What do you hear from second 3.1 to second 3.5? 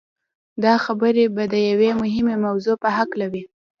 وي.